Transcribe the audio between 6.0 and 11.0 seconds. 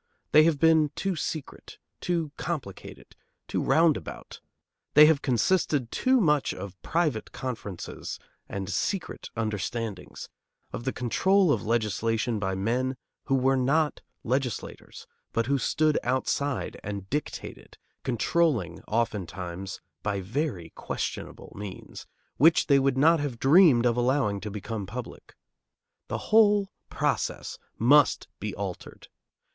much of private conferences and secret understandings, of the